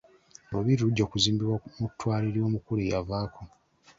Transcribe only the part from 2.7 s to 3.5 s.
eyavaako.